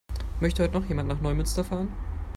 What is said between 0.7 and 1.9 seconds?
noch jemand nach Neumünster fahren?